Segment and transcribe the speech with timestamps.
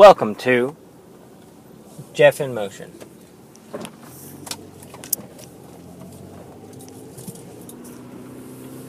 [0.00, 0.74] Welcome to
[2.14, 2.90] Jeff in Motion.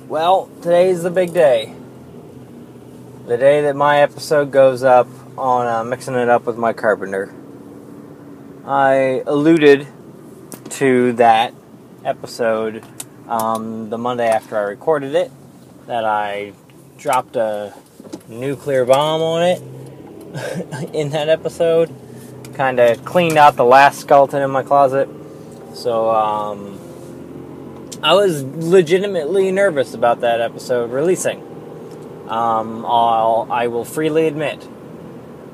[0.08, 1.76] Well, today's the big day.
[3.28, 7.36] The day that my episode goes up on uh, Mixing It Up with Mike Carpenter.
[8.66, 9.90] I alluded
[10.70, 11.54] to that
[12.05, 12.85] episode
[13.28, 15.30] um, the Monday after I recorded it,
[15.88, 16.54] that I
[16.98, 17.74] dropped a
[18.30, 19.71] nuclear bomb on it
[20.93, 21.93] in that episode.
[22.54, 25.10] Kind of cleaned out the last skeleton in my closet.
[25.73, 26.79] So, um,
[28.04, 31.40] I was legitimately nervous about that episode releasing.
[32.27, 34.68] Um, I'll, I will freely admit.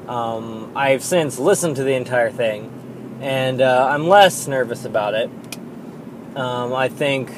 [0.08, 5.30] Um, I've since listened to the entire thing, and uh, I'm less nervous about it.
[6.38, 7.34] Um, I think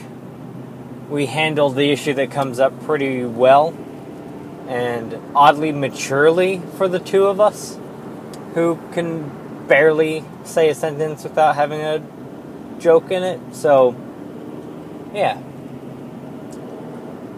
[1.10, 3.74] we handled the issue that comes up pretty well
[4.70, 7.78] and oddly maturely for the two of us
[8.54, 12.02] who can barely say a sentence without having a
[12.80, 13.40] joke in it.
[13.52, 13.96] So,
[15.14, 15.42] yeah.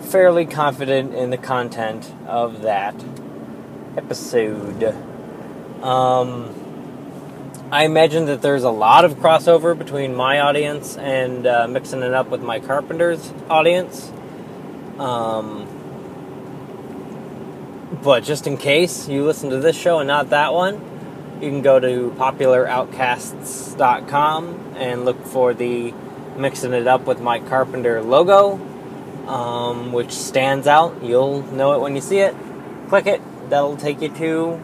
[0.02, 2.95] Fairly confident in the content of that
[3.95, 4.83] episode.
[5.81, 6.53] Um,
[7.71, 12.13] I imagine that there's a lot of crossover between my audience and uh, mixing it
[12.13, 14.11] up with Mike Carpenter's audience.
[14.99, 15.70] Um,
[18.04, 20.82] but just in case you listen to this show and not that one,
[21.42, 25.94] you can go to popularoutcasts.com and look for the
[26.38, 28.54] Mixing It Up with Mike Carpenter logo,
[29.28, 31.04] um, which stands out.
[31.04, 32.34] You'll know it when you see it.
[32.89, 34.60] Click it, that'll take you to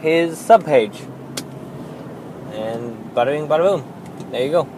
[0.00, 1.08] his subpage.
[2.52, 3.84] And bada bing, bada boom.
[4.30, 4.68] There you go.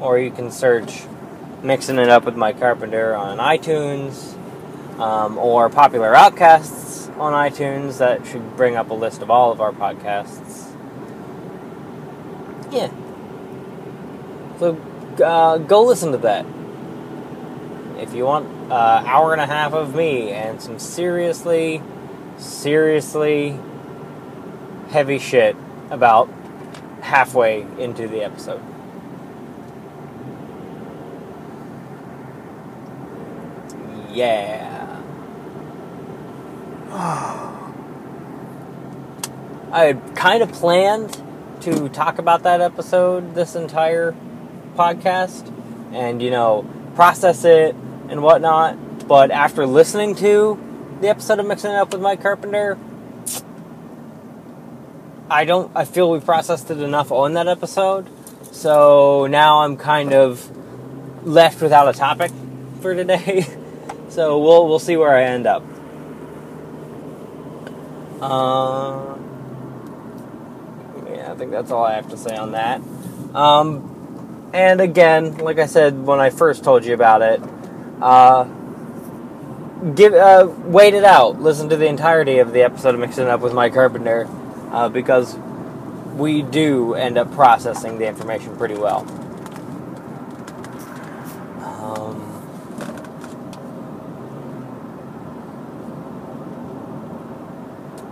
[0.00, 1.02] Or you can search
[1.62, 4.31] Mixing It Up with Mike Carpenter on iTunes
[5.02, 7.98] um, or Popular Outcasts on iTunes.
[7.98, 10.72] That should bring up a list of all of our podcasts.
[12.70, 12.90] Yeah.
[14.58, 14.76] So
[15.22, 16.46] uh, go listen to that.
[17.98, 21.82] If you want an uh, hour and a half of me and some seriously,
[22.36, 23.58] seriously
[24.90, 25.56] heavy shit
[25.90, 26.30] about
[27.00, 28.62] halfway into the episode.
[34.12, 34.71] Yeah.
[36.94, 37.54] I
[39.72, 41.20] had kind of planned
[41.62, 44.14] to talk about that episode this entire
[44.76, 45.50] podcast
[45.92, 47.74] and, you know, process it
[48.08, 49.08] and whatnot.
[49.08, 50.58] But after listening to
[51.00, 52.76] the episode of Mixing It Up with Mike Carpenter,
[55.30, 58.06] I don't, I feel we processed it enough on that episode.
[58.52, 60.50] So now I'm kind of
[61.26, 62.30] left without a topic
[62.82, 63.46] for today.
[64.10, 65.64] so we'll, we'll see where I end up.
[68.22, 69.16] Uh,
[71.08, 72.80] yeah, I think that's all I have to say on that.
[73.34, 77.42] Um, and again, like I said when I first told you about it,
[78.00, 78.44] uh,
[79.94, 81.40] give uh, wait it out.
[81.40, 84.28] Listen to the entirety of the episode of Mixing Up with Mike Carpenter,
[84.70, 85.36] uh, because
[86.14, 89.04] we do end up processing the information pretty well.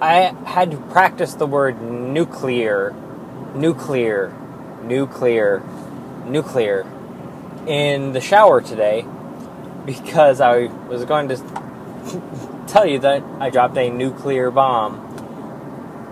[0.00, 2.94] I had to practice the word nuclear,
[3.54, 4.32] nuclear,
[4.82, 5.62] nuclear,
[6.24, 6.86] nuclear
[7.66, 9.04] in the shower today
[9.84, 11.36] because I was going to
[12.66, 15.06] tell you that I dropped a nuclear bomb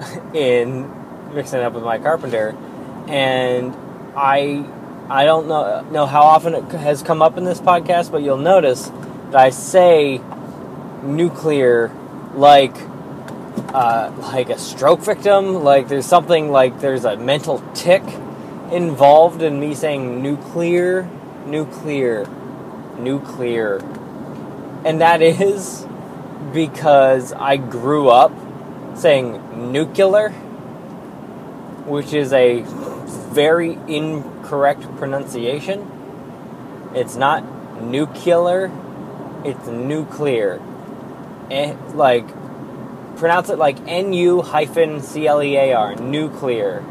[0.35, 2.55] in mixing it up with Mike Carpenter,
[3.09, 3.75] and
[4.15, 4.67] I
[5.09, 8.37] I don't know know how often it has come up in this podcast, but you'll
[8.37, 8.91] notice
[9.31, 10.21] that I say
[11.03, 11.91] nuclear
[12.35, 12.77] like
[13.75, 15.62] uh, like a stroke victim.
[15.62, 18.03] Like there's something like there's a mental tic
[18.73, 21.09] involved in me saying nuclear,
[21.47, 22.26] nuclear,
[22.99, 23.79] nuclear.
[24.85, 25.87] And that is
[26.53, 28.32] because I grew up
[28.97, 30.31] saying nuclear,
[31.87, 32.64] which is a
[33.32, 35.91] very incorrect pronunciation.
[36.94, 37.44] It's not
[37.82, 38.73] nuclear,
[39.44, 40.61] it's nuclear.
[41.50, 42.26] Eh, like
[43.19, 46.85] pronounce it like N U hyphen C L E A R, nuclear,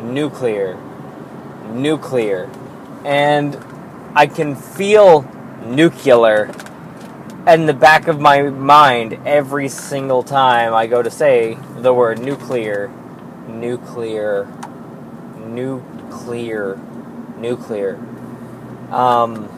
[0.00, 0.76] nuclear,
[1.70, 2.50] nuclear.
[3.04, 3.56] And
[4.14, 5.22] I can feel
[5.64, 6.50] nuclear
[7.46, 12.18] in the back of my mind every single time I go to say the word
[12.18, 12.88] nuclear,
[13.48, 14.46] nuclear,
[15.38, 16.76] nuclear,
[17.38, 17.94] nuclear.
[18.90, 19.48] Um,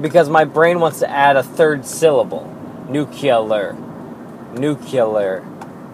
[0.00, 2.52] because my brain wants to add a third syllable,
[2.88, 3.76] nuclear
[4.58, 5.44] nuclear,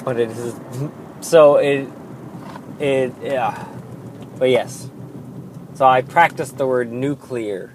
[0.04, 0.54] but it is
[1.20, 1.88] so it
[2.78, 3.66] it yeah.
[4.38, 4.88] But yes,
[5.74, 7.74] so I practiced the word nuclear,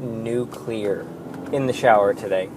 [0.00, 1.06] nuclear,
[1.52, 2.48] in the shower today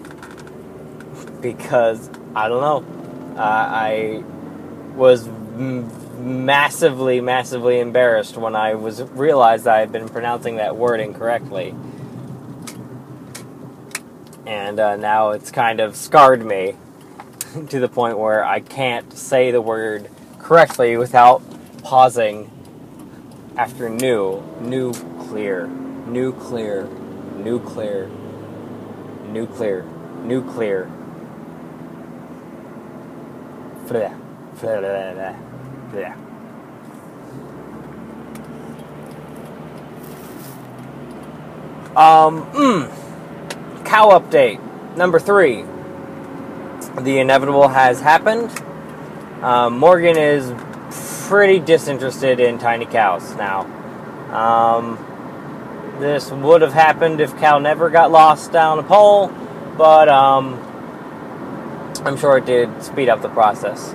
[1.41, 3.35] because I don't know.
[3.37, 4.23] Uh, I
[4.95, 10.99] was m- massively, massively embarrassed when I was realized I had been pronouncing that word
[10.99, 11.75] incorrectly,
[14.51, 16.75] and uh, now it's kind of scarred me
[17.69, 20.09] to the point where I can't say the word
[20.39, 21.41] correctly without
[21.83, 22.51] pausing
[23.55, 24.91] after new, new,
[25.27, 26.85] clear, nuclear,
[27.37, 28.07] nuclear,
[29.29, 29.85] nuclear, nuclear,
[30.25, 30.91] nuclear.
[33.87, 34.13] Blah,
[34.59, 35.35] blah, blah,
[35.91, 36.15] blah.
[41.95, 43.10] Um, mm,
[43.91, 44.57] cow update
[44.95, 45.65] number three.
[47.01, 48.49] The inevitable has happened.
[49.43, 50.53] Um, Morgan is
[51.27, 53.65] pretty disinterested in tiny cows now.
[54.33, 54.97] Um,
[55.99, 59.27] this would have happened if Cal never got lost down a pole,
[59.77, 60.53] but um,
[62.05, 63.93] I'm sure it did speed up the process.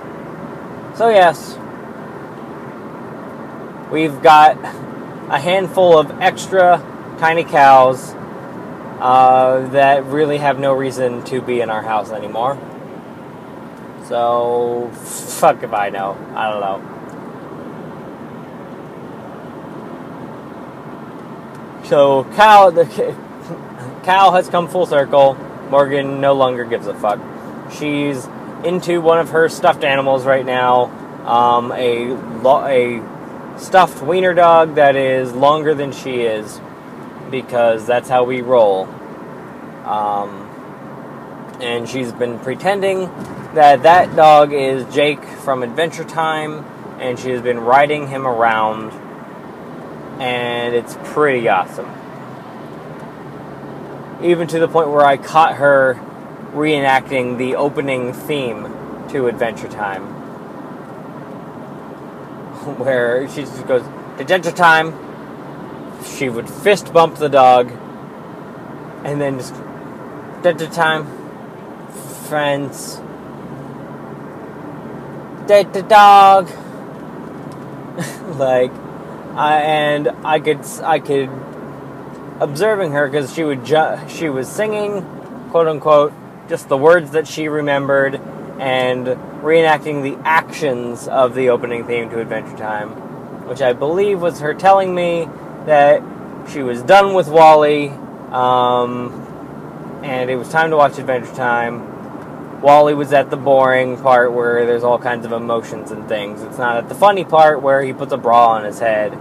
[0.95, 1.57] So, yes,
[3.91, 4.57] we've got
[5.31, 6.77] a handful of extra
[7.17, 8.13] tiny cows
[8.99, 12.57] uh, that really have no reason to be in our house anymore.
[14.07, 16.17] So, fuck if I know.
[16.35, 16.97] I don't know.
[21.83, 22.85] So, Cal, the
[24.05, 25.35] has come full circle.
[25.69, 27.19] Morgan no longer gives a fuck.
[27.71, 28.27] She's
[28.63, 30.85] into one of her stuffed animals right now,
[31.25, 32.13] um, a
[32.45, 36.59] a stuffed wiener dog that is longer than she is,
[37.29, 38.85] because that's how we roll.
[39.85, 40.47] Um,
[41.61, 43.09] and she's been pretending
[43.53, 46.65] that that dog is Jake from Adventure Time,
[46.99, 48.91] and she has been riding him around,
[50.21, 51.89] and it's pretty awesome.
[54.21, 55.95] Even to the point where I caught her
[56.53, 58.63] reenacting the opening theme
[59.09, 60.03] to Adventure Time,
[62.77, 63.83] where she just goes,
[64.19, 65.06] Adventure Time.
[66.15, 67.71] She would fist bump the dog,
[69.03, 69.53] and then just,
[70.37, 71.05] Adventure Time,
[72.27, 73.01] friends,
[75.47, 76.49] dead the dog.
[78.37, 78.71] like,
[79.35, 81.29] I and I could I could
[82.39, 85.01] observing her because she would ju- she was singing,
[85.51, 86.13] quote unquote,
[86.49, 88.15] just the words that she remembered
[88.59, 89.05] and
[89.43, 92.89] reenacting the actions of the opening theme to Adventure Time,
[93.47, 95.27] which I believe was her telling me
[95.67, 96.01] that
[96.49, 97.89] she was done with WALL-E
[98.31, 102.61] um, and it was time to watch Adventure Time.
[102.61, 106.41] WALL-E was at the boring part where there's all kinds of emotions and things.
[106.41, 109.13] It's not at the funny part where he puts a bra on his head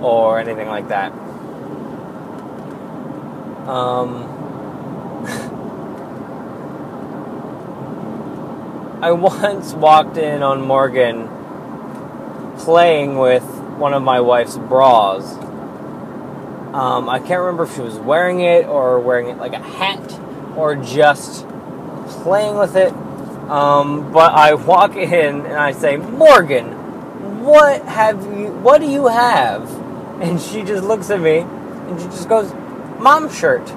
[0.00, 1.12] or anything like that.
[3.68, 4.24] Um,
[9.02, 11.28] I once walked in on Morgan
[12.58, 13.44] playing with
[13.76, 15.36] one of my wife's bras.
[16.72, 20.18] Um, I can't remember if she was wearing it or wearing it like a hat
[20.56, 21.46] or just
[22.22, 22.92] playing with it.
[23.50, 28.52] Um, but I walk in and I say, Morgan, what have you?
[28.52, 29.70] What do you have?
[30.22, 32.52] And she just looks at me and she just goes,
[32.98, 33.68] "Mom shirt."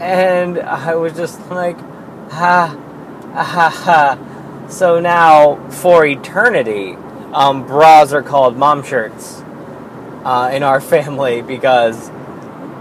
[0.00, 1.78] And I was just like,
[2.30, 2.76] ha,
[3.34, 4.66] ha, ha.
[4.68, 6.94] So now, for eternity,
[7.32, 9.42] um, bras are called mom shirts
[10.28, 12.10] uh, in our family because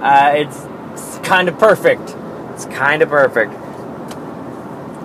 [0.01, 2.13] uh, it's, it's kind of perfect.
[2.54, 3.54] It's kind of perfect.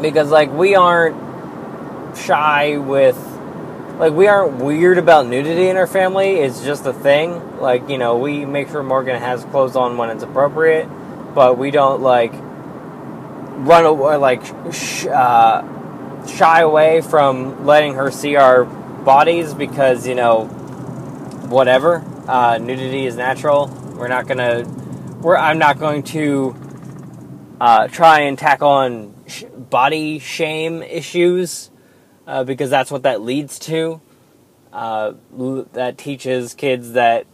[0.02, 1.16] Because, like, we aren't
[2.16, 3.16] shy with.
[3.99, 6.40] Like, we aren't weird about nudity in our family.
[6.40, 7.61] It's just a thing.
[7.61, 10.88] Like, you know, we make sure Morgan has clothes on when it's appropriate,
[11.34, 18.34] but we don't, like, run away, like, sh- uh, shy away from letting her see
[18.34, 20.46] our bodies because, you know,
[21.49, 22.02] whatever.
[22.26, 23.67] Uh, nudity is natural.
[23.97, 24.64] We're not gonna.
[25.21, 25.37] We're.
[25.37, 26.57] I'm not going to
[27.61, 31.71] uh, try and tack on sh- body shame issues
[32.26, 34.00] uh, because that's what that leads to.
[34.73, 35.14] Uh,
[35.73, 37.26] that teaches kids that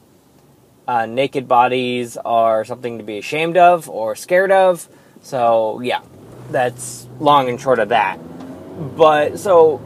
[0.88, 4.88] uh, naked bodies are something to be ashamed of or scared of.
[5.22, 6.00] So yeah,
[6.50, 8.18] that's long and short of that.
[8.96, 9.78] But so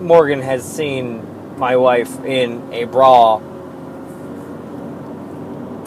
[0.00, 3.40] Morgan has seen my wife in a bra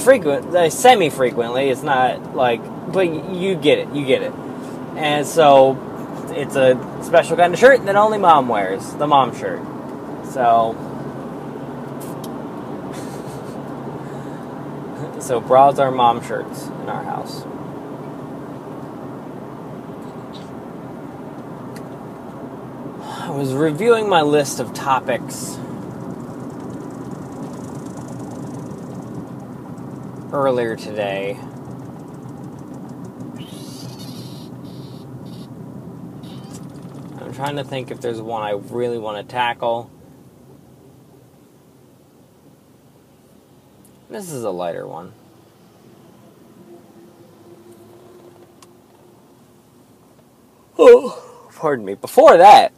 [0.03, 1.69] frequent, uh, semi frequently.
[1.69, 3.93] It's not like, but you get it.
[3.93, 4.33] You get it.
[4.95, 5.77] And so
[6.35, 9.61] it's a special kind of shirt that only mom wears, the mom shirt.
[10.25, 10.75] So
[15.21, 17.45] so bras are mom shirts in our house.
[23.03, 25.57] I was reviewing my list of topics
[30.33, 31.37] earlier today.
[37.19, 39.89] I'm trying to think if there's one I really want to tackle.
[44.09, 45.13] This is a lighter one.
[50.77, 51.95] Oh, pardon me.
[51.95, 52.73] Before that,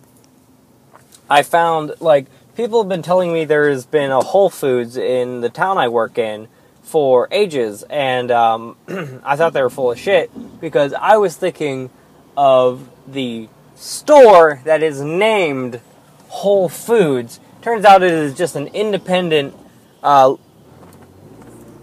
[1.29, 5.49] I found like people have been telling me there's been a Whole Foods in the
[5.49, 6.47] town I work in
[6.83, 8.75] for ages, and um,
[9.23, 10.29] I thought they were full of shit
[10.61, 11.89] because I was thinking
[12.37, 15.79] of the store that is named
[16.27, 17.39] Whole Foods.
[17.61, 19.55] Turns out it is just an independent,
[20.03, 20.35] uh,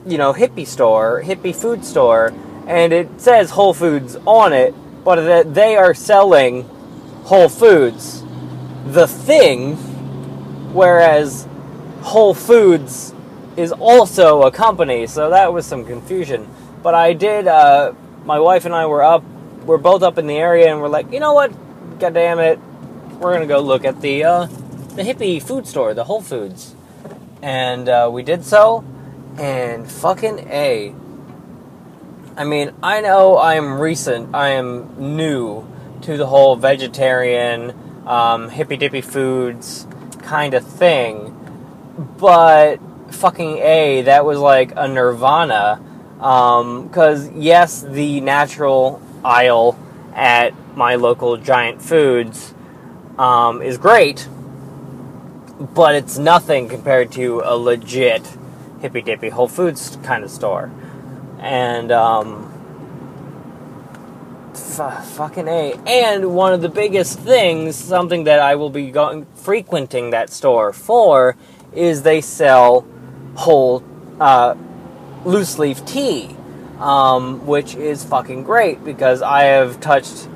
[0.07, 2.33] you know, hippie store, hippie food store,
[2.67, 6.63] and it says Whole Foods on it, but they are selling
[7.25, 8.23] Whole Foods,
[8.87, 9.77] the thing,
[10.73, 11.49] whereas
[12.03, 13.15] Whole Foods
[13.61, 16.49] is also a company, so that was some confusion.
[16.83, 17.93] But I did, uh,
[18.25, 19.23] my wife and I were up,
[19.65, 21.53] we're both up in the area, and we're like, you know what?
[21.99, 22.59] God damn it,
[23.19, 24.47] we're gonna go look at the, uh,
[24.97, 26.75] the hippie food store, the Whole Foods.
[27.43, 28.85] And uh, we did so,
[29.39, 30.95] and fucking A.
[32.37, 35.67] I mean, I know I am recent, I am new
[36.03, 37.75] to the whole vegetarian,
[38.07, 39.87] um, hippy dippy foods
[40.23, 41.37] kind of thing,
[42.19, 45.81] but fucking A, that was like a nirvana.
[46.17, 49.79] Because, um, yes, the natural aisle
[50.15, 52.53] at my local Giant Foods
[53.19, 54.29] um, is great,
[55.59, 58.23] but it's nothing compared to a legit
[58.81, 60.71] hippy dippy Whole Foods kind of store.
[61.39, 62.53] And, um,
[64.53, 65.75] f- fucking A.
[65.87, 70.73] And one of the biggest things, something that I will be going frequenting that store
[70.73, 71.37] for,
[71.73, 72.85] is they sell
[73.37, 73.83] whole
[74.21, 74.55] uh,
[75.25, 76.35] loose leaf tea,
[76.79, 80.29] um, which is fucking great because I have touched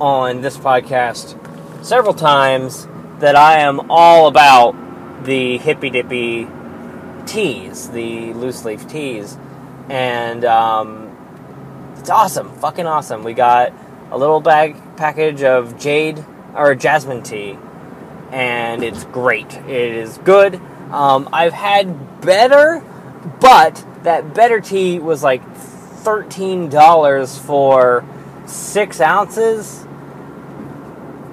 [0.00, 1.38] on this podcast
[1.84, 2.86] several times
[3.20, 4.74] that I am all about
[5.24, 6.48] the hippy dippy
[7.26, 9.38] teas, the loose leaf teas,
[9.88, 11.16] and um,
[11.96, 13.24] it's awesome, fucking awesome.
[13.24, 13.72] We got
[14.10, 17.58] a little bag package of jade or jasmine tea,
[18.30, 19.54] and it's great.
[19.54, 20.60] It is good.
[20.94, 22.80] Um, I've had better,
[23.40, 28.04] but that better tea was like thirteen dollars for
[28.46, 29.84] six ounces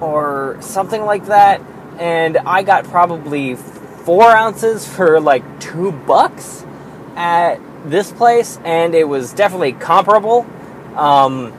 [0.00, 1.60] or something like that,
[2.00, 6.64] and I got probably four ounces for like two bucks
[7.14, 10.44] at this place, and it was definitely comparable.
[10.96, 11.52] Um,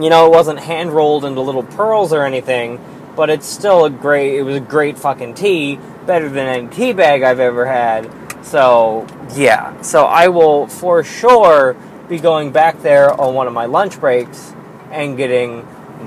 [0.00, 2.80] you know, it wasn't hand rolled into little pearls or anything,
[3.14, 4.34] but it's still a great.
[4.34, 8.10] It was a great fucking tea, better than any tea bag I've ever had.
[8.44, 11.76] So yeah, so I will for sure
[12.08, 14.54] be going back there on one of my lunch breaks
[14.90, 15.66] and getting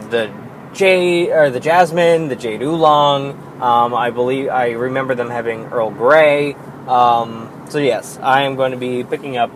[0.10, 0.34] the
[0.74, 3.32] jade or the jasmine, the jade oolong.
[3.62, 6.54] Um, I believe I remember them having Earl Grey.
[6.88, 9.52] Um, so yes, I am going to be picking up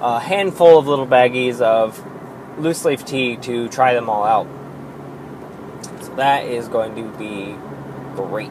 [0.00, 2.02] a handful of little baggies of
[2.58, 4.46] loose leaf tea to try them all out.
[6.02, 7.56] So that is going to be
[8.16, 8.50] great.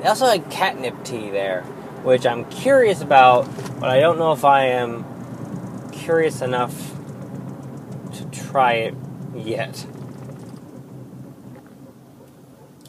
[0.00, 1.62] They also had catnip tea there,
[2.04, 3.44] which I'm curious about,
[3.78, 5.04] but I don't know if I am
[5.92, 6.94] curious enough
[8.14, 8.94] to try it
[9.34, 9.86] yet.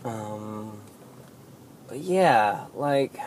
[0.05, 0.79] Um,
[1.87, 3.19] but yeah, like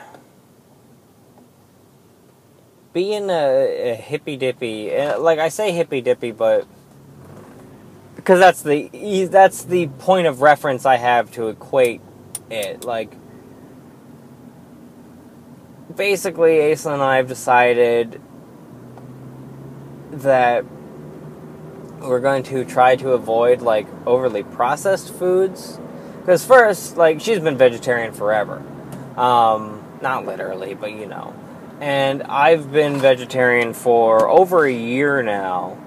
[2.95, 6.67] being a, a hippy dippy, eh, like I say hippy dippy, but
[8.17, 12.01] because that's the that's the point of reference I have to equate
[12.51, 12.87] it.
[12.87, 13.13] Like
[15.97, 18.21] basically, Asa and I have decided
[20.11, 20.65] that
[22.01, 25.79] we're going to try to avoid like overly processed foods.
[26.21, 28.63] Because first, like she's been vegetarian forever,
[29.17, 31.35] um, not literally, but you know
[31.81, 35.79] and I've been vegetarian for over a year now.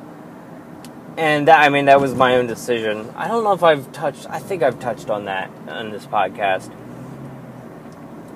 [1.17, 3.11] And that, I mean, that was my own decision.
[3.15, 6.71] I don't know if I've touched, I think I've touched on that on this podcast.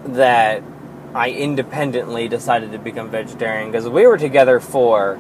[0.06, 0.63] That
[1.13, 5.20] I independently decided to become vegetarian because we were together for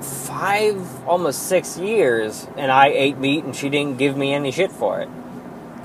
[0.00, 4.70] five, almost six years, and I ate meat, and she didn't give me any shit
[4.70, 5.08] for it.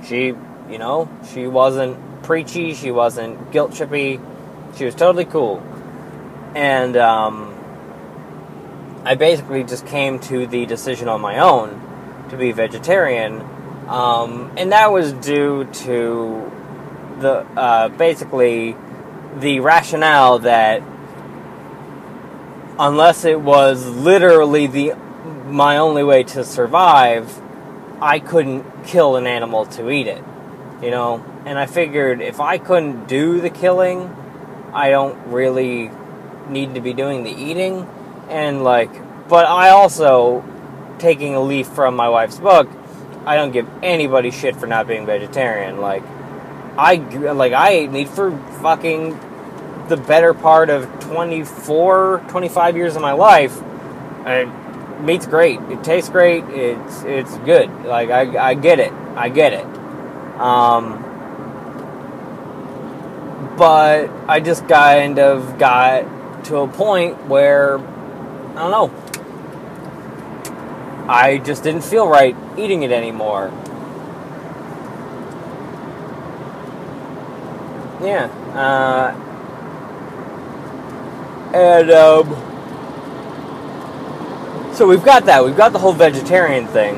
[0.05, 0.27] She,
[0.69, 4.21] you know, she wasn't preachy, she wasn't guilt trippy,
[4.75, 5.63] she was totally cool.
[6.53, 7.57] And um,
[9.05, 13.41] I basically just came to the decision on my own to be vegetarian,
[13.87, 16.51] um, and that was due to
[17.21, 18.75] the uh, basically
[19.37, 20.83] the rationale that
[22.79, 24.93] unless it was literally the
[25.45, 27.41] my only way to survive,
[28.01, 30.23] I couldn't kill an animal to eat it.
[30.81, 34.15] You know, and I figured if I couldn't do the killing,
[34.73, 35.91] I don't really
[36.49, 37.87] need to be doing the eating.
[38.29, 38.91] And like,
[39.27, 40.43] but I also
[40.97, 42.69] taking a leaf from my wife's book,
[43.25, 45.79] I don't give anybody shit for not being vegetarian.
[45.79, 46.03] Like,
[46.81, 48.31] I like I ate meat for
[48.63, 49.11] fucking
[49.87, 53.61] the better part of 24, 25 years of my life.
[54.25, 55.59] And meat's great.
[55.69, 56.43] It tastes great.
[56.45, 57.69] It's it's good.
[57.85, 58.91] Like I I get it.
[59.15, 59.65] I get it.
[60.39, 61.05] Um
[63.57, 68.91] but I just kind of got to a point where I don't know.
[71.07, 73.51] I just didn't feel right eating it anymore.
[78.01, 78.25] Yeah.
[78.55, 79.13] Uh,
[81.53, 82.25] and um,
[84.73, 85.43] so we've got that.
[85.45, 86.95] We've got the whole vegetarian thing.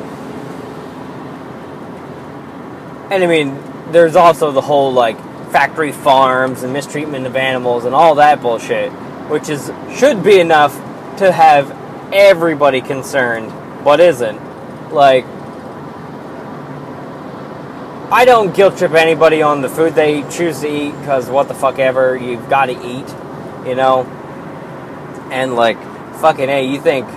[3.11, 3.59] And I mean,
[3.91, 5.17] there's also the whole like
[5.51, 8.91] factory farms and mistreatment of animals and all that bullshit,
[9.29, 10.73] which is should be enough
[11.17, 11.71] to have
[12.13, 13.51] everybody concerned,
[13.83, 14.39] but isn't.
[14.91, 15.25] Like
[18.13, 21.55] I don't guilt trip anybody on the food they choose to eat because what the
[21.55, 23.07] fuck ever, you've got to eat,
[23.67, 24.03] you know?
[25.31, 25.81] And like,
[26.21, 27.07] fucking A, you think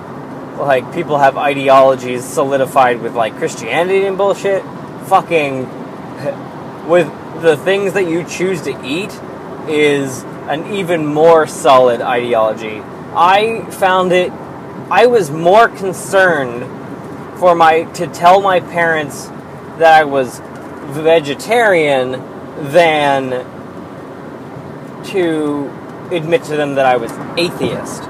[0.57, 4.63] like people have ideologies solidified with like Christianity and bullshit?
[5.09, 5.65] Fucking
[6.89, 9.13] with the things that you choose to eat
[9.69, 12.81] is an even more solid ideology.
[13.15, 14.33] I found it
[14.91, 16.63] I was more concerned
[17.39, 19.27] for my to tell my parents
[19.77, 20.41] that I was
[20.93, 22.13] vegetarian
[22.73, 23.45] than
[25.05, 25.71] to
[26.11, 28.05] admit to them that I was atheist.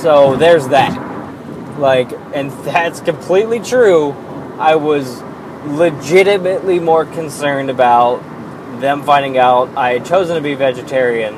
[0.00, 1.78] So there's that.
[1.78, 4.12] Like, and that's completely true.
[4.58, 5.22] I was
[5.64, 8.20] legitimately more concerned about
[8.80, 11.36] them finding out I had chosen to be vegetarian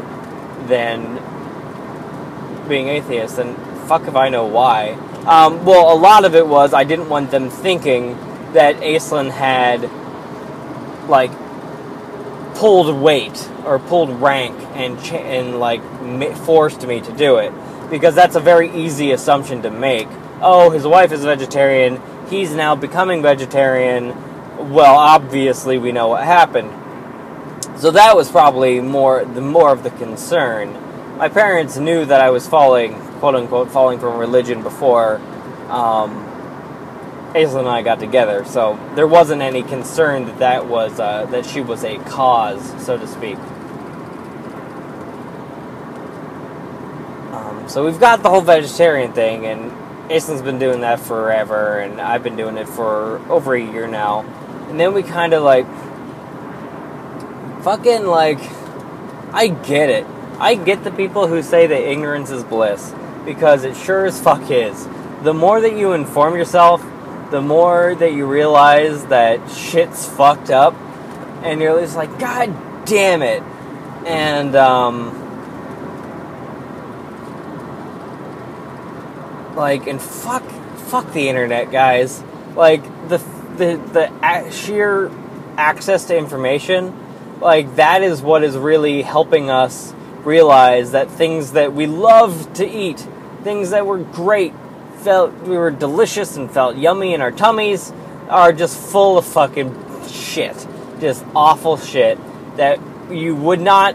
[0.66, 1.20] than
[2.68, 3.38] being atheist.
[3.38, 4.92] And fuck if I know why.
[5.26, 8.16] Um, well, a lot of it was I didn't want them thinking
[8.52, 9.90] that Aislinn had
[11.08, 11.30] like
[12.54, 15.82] pulled weight or pulled rank and ch- and like
[16.38, 17.52] forced me to do it
[17.90, 20.08] because that's a very easy assumption to make.
[20.40, 22.00] Oh, his wife is vegetarian.
[22.28, 24.08] He's now becoming vegetarian.
[24.72, 26.70] Well, obviously we know what happened.
[27.78, 30.72] So that was probably more the more of the concern.
[31.16, 35.16] My parents knew that I was falling, quote unquote, falling from religion before
[35.68, 36.23] um,
[37.34, 41.44] Aislinn and I got together, so there wasn't any concern that that was uh, that
[41.44, 43.38] she was a cause, so to speak.
[47.34, 49.72] Um, so we've got the whole vegetarian thing, and
[50.08, 54.20] Aislinn's been doing that forever, and I've been doing it for over a year now.
[54.68, 55.66] And then we kind of like,
[57.64, 58.38] fucking like,
[59.32, 60.06] I get it.
[60.38, 62.94] I get the people who say that ignorance is bliss
[63.24, 64.86] because it sure as fuck is.
[65.22, 66.84] The more that you inform yourself,
[67.34, 70.72] the more that you realize that shit's fucked up,
[71.42, 73.42] and you're just like, God damn it.
[74.06, 75.10] And, um,
[79.56, 80.44] like, and fuck,
[80.76, 82.22] fuck the internet, guys.
[82.54, 83.18] Like, the,
[83.56, 85.10] the, the sheer
[85.56, 89.92] access to information, like, that is what is really helping us
[90.22, 93.04] realize that things that we love to eat,
[93.42, 94.54] things that were great,
[95.04, 97.92] felt we were delicious and felt yummy in our tummies
[98.30, 100.66] are just full of fucking shit.
[100.98, 102.18] Just awful shit
[102.56, 103.94] that you would not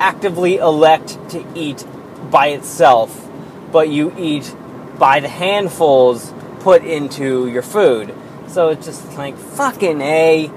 [0.00, 1.84] actively elect to eat
[2.30, 3.30] by itself,
[3.70, 4.54] but you eat
[4.98, 8.12] by the handfuls put into your food.
[8.48, 10.50] So it's just like fucking A.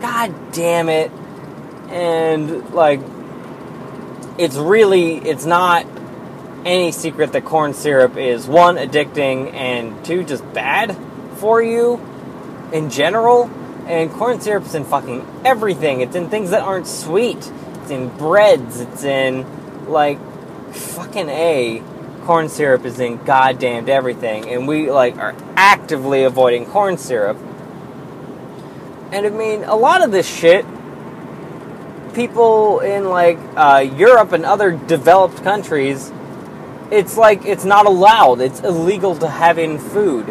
[0.00, 1.10] God damn it.
[1.88, 3.00] And like
[4.36, 5.86] it's really it's not
[6.64, 10.96] any secret that corn syrup is one, addicting, and two, just bad
[11.36, 12.00] for you
[12.72, 13.50] in general.
[13.86, 16.00] And corn syrup's in fucking everything.
[16.00, 17.50] It's in things that aren't sweet.
[17.80, 18.80] It's in breads.
[18.80, 20.18] It's in, like,
[20.72, 21.82] fucking A.
[22.24, 27.36] corn syrup is in goddamn everything, and we like are actively avoiding corn syrup.
[29.10, 30.64] And I mean, a lot of this shit,
[32.14, 36.12] people in like uh, Europe and other developed countries,
[36.92, 38.40] it's like it's not allowed.
[38.40, 40.26] It's illegal to have in food.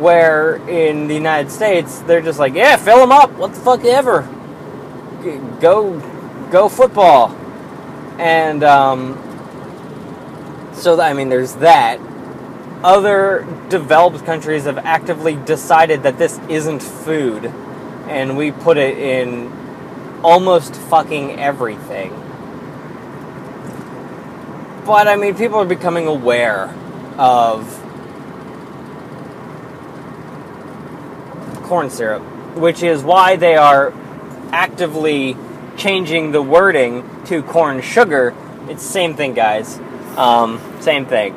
[0.00, 3.32] Where in the United States, they're just like, yeah, fill them up.
[3.32, 4.22] What the fuck ever.
[5.60, 5.98] Go,
[6.50, 7.34] go football.
[8.18, 9.16] And um,
[10.74, 12.00] so, I mean, there's that.
[12.82, 17.46] Other developed countries have actively decided that this isn't food,
[18.06, 19.52] and we put it in
[20.22, 22.27] almost fucking everything.
[24.88, 26.74] But, I mean, people are becoming aware
[27.18, 27.68] of
[31.64, 32.22] corn syrup,
[32.56, 33.92] which is why they are
[34.50, 35.36] actively
[35.76, 38.34] changing the wording to corn sugar.
[38.70, 39.78] It's the same thing, guys.
[40.16, 41.34] Um, same thing.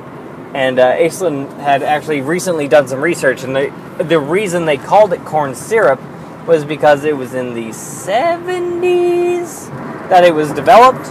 [0.53, 5.11] And uh, Aislinn had actually recently done some research, and the, the reason they called
[5.11, 5.99] it corn syrup
[6.47, 9.67] was because it was in the 70s
[10.07, 11.05] that it was developed.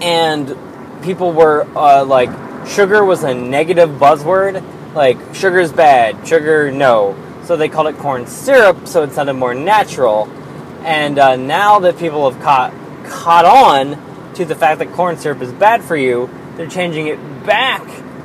[0.00, 0.56] And
[1.02, 2.30] people were uh, like,
[2.66, 4.62] sugar was a negative buzzword.
[4.94, 7.16] Like, sugar's bad, sugar, no.
[7.44, 10.28] So they called it corn syrup, so it sounded more natural.
[10.82, 15.40] And uh, now that people have caught caught on to the fact that corn syrup
[15.40, 17.82] is bad for you, they're changing it back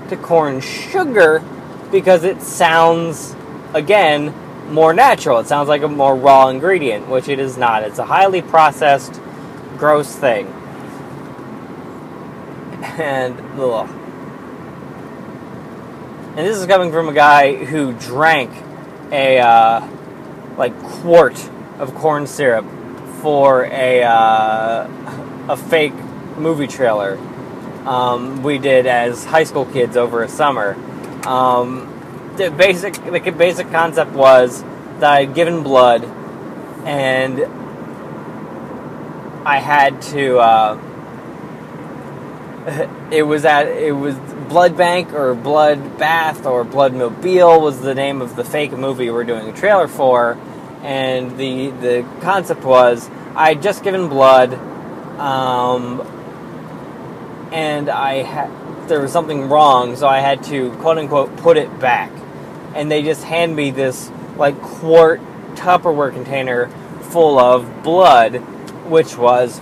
[0.09, 1.43] to corn sugar
[1.91, 3.35] because it sounds,
[3.73, 4.33] again,
[4.71, 5.39] more natural.
[5.39, 7.83] It sounds like a more raw ingredient, which it is not.
[7.83, 9.21] It's a highly processed,
[9.77, 10.47] gross thing.
[12.99, 13.89] And, ugh.
[16.35, 18.51] And this is coming from a guy who drank
[19.11, 19.87] a, uh,
[20.57, 21.37] like, quart
[21.79, 22.65] of corn syrup
[23.21, 24.87] for a, uh,
[25.49, 25.93] a fake
[26.37, 27.17] movie trailer
[27.85, 30.75] um, we did as high school kids over a summer.
[31.27, 31.89] Um,
[32.37, 34.63] the basic the basic concept was
[34.99, 36.03] that I'd given blood,
[36.85, 37.41] and
[39.45, 40.39] I had to.
[40.39, 40.89] Uh,
[43.11, 44.15] it was at it was
[44.47, 49.09] Blood Bank or Blood Bath or Blood Mobile was the name of the fake movie
[49.09, 50.37] we're doing a trailer for,
[50.81, 54.53] and the the concept was I had just given blood.
[55.19, 56.01] Um,
[57.51, 58.49] and I had
[58.87, 62.11] there was something wrong, so I had to quote unquote put it back.
[62.75, 65.21] And they just hand me this like quart
[65.55, 66.67] Tupperware container
[67.11, 68.37] full of blood,
[68.87, 69.59] which was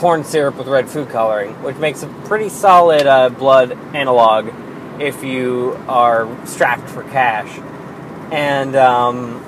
[0.00, 4.50] corn syrup with red food coloring, which makes a pretty solid uh, blood analog
[4.98, 7.60] if you are strapped for cash.
[8.32, 9.44] And um,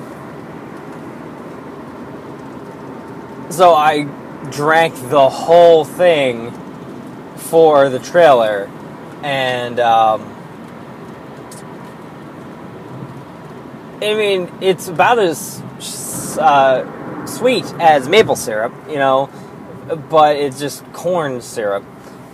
[3.48, 4.04] so I
[4.50, 6.50] drank the whole thing
[7.36, 8.70] for the trailer,
[9.22, 10.20] and um,
[14.02, 15.62] I mean it's about as
[16.38, 19.30] uh, sweet as maple syrup, you know,
[19.96, 21.84] but it's just corn syrup,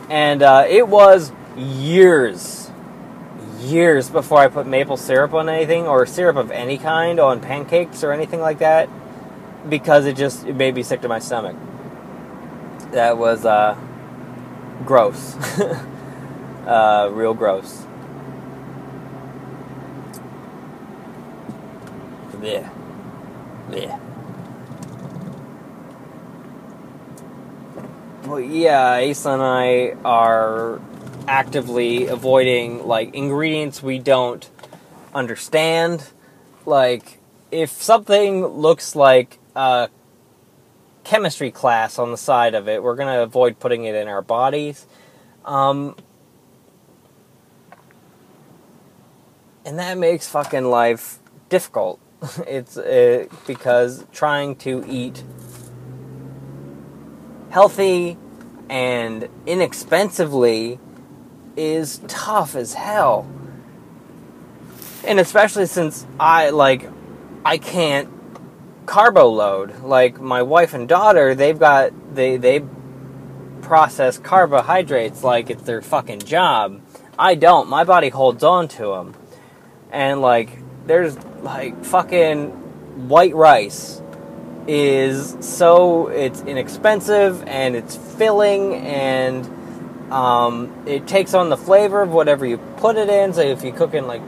[0.08, 2.70] and uh, it was years,
[3.60, 8.02] years before I put maple syrup on anything or syrup of any kind on pancakes
[8.04, 8.88] or anything like that,
[9.68, 11.56] because it just it made me sick to my stomach.
[12.92, 13.76] That was uh,
[14.84, 15.36] gross.
[16.66, 17.84] uh, real gross.
[22.42, 22.70] Yeah.
[23.70, 23.98] Yeah.
[28.28, 30.80] Well, yeah, Asa and I are
[31.26, 34.48] actively avoiding like ingredients we don't
[35.14, 36.06] understand.
[36.66, 37.18] Like,
[37.50, 39.88] if something looks like a
[41.08, 42.82] chemistry class on the side of it.
[42.82, 44.86] We're to avoid putting it in our bodies.
[45.46, 45.96] Um,
[49.64, 51.98] and that makes fucking life difficult.
[52.46, 55.24] it's uh, because trying to eat
[57.50, 58.16] healthy
[58.68, 60.78] and inexpensively
[61.56, 63.26] is tough as hell.
[65.04, 66.88] And especially since I like
[67.44, 68.08] I can't
[68.86, 69.82] carbo load.
[69.82, 72.64] Like my wife and daughter, they've got they they
[73.62, 76.80] process carbohydrates like it's their fucking job.
[77.18, 77.68] I don't.
[77.68, 79.14] My body holds on to them.
[79.90, 80.50] And like
[80.86, 84.02] there's like fucking white rice
[84.68, 92.12] is so it's inexpensive and it's filling and um, it takes on the flavor of
[92.12, 93.32] whatever you put it in.
[93.32, 94.22] So if you cook in like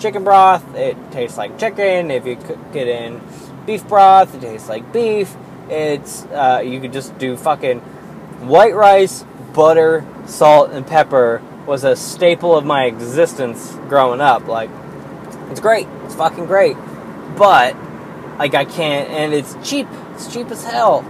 [0.00, 2.10] chicken broth, it tastes like chicken.
[2.10, 3.20] If you cook it in
[3.66, 4.34] beef broth.
[4.34, 5.34] It tastes like beef.
[5.68, 7.80] It's uh, you could just do fucking
[8.40, 14.46] white rice, butter, salt and pepper was a staple of my existence growing up.
[14.46, 14.70] Like,
[15.50, 15.86] it's great.
[16.04, 16.76] It's fucking great.
[17.36, 17.76] But,
[18.42, 19.86] like, I can't, and it's cheap.
[20.14, 21.02] It's cheap as hell.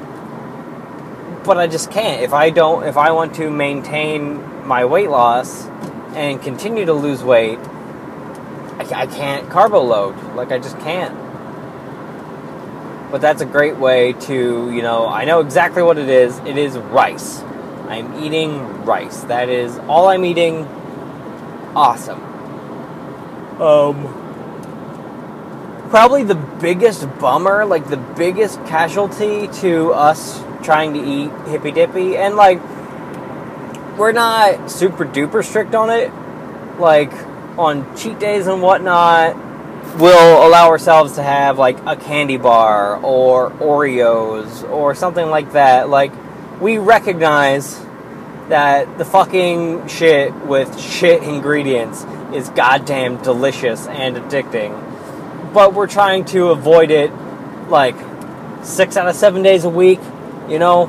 [1.47, 2.21] But I just can't.
[2.21, 5.67] If I don't, if I want to maintain my weight loss
[6.15, 10.15] and continue to lose weight, I, I can't carbo load.
[10.35, 11.17] Like, I just can't.
[13.11, 16.37] But that's a great way to, you know, I know exactly what it is.
[16.41, 17.41] It is rice.
[17.89, 19.23] I'm eating rice.
[19.23, 20.67] That is all I'm eating.
[21.75, 22.23] Awesome.
[23.59, 24.22] Um,
[25.93, 32.17] probably the biggest bummer, like the biggest casualty to us trying to eat hippy dippy,
[32.17, 32.63] and like
[33.99, 36.11] we're not super duper strict on it.
[36.81, 37.13] Like
[37.59, 39.37] on cheat days and whatnot,
[39.99, 45.91] we'll allow ourselves to have like a candy bar or Oreos or something like that.
[45.91, 46.13] Like
[46.59, 47.79] we recognize
[48.49, 54.92] that the fucking shit with shit ingredients is goddamn delicious and addicting.
[55.53, 57.13] But we're trying to avoid it
[57.69, 57.97] like
[58.65, 60.01] six out of seven days a week,
[60.49, 60.87] you know?